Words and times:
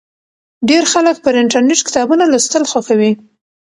ډیر 0.69 0.83
خلک 0.93 1.15
پر 1.25 1.33
انټرنېټ 1.43 1.79
کتابونه 1.87 2.23
لوستل 2.27 2.63
خوښوي. 2.71 3.11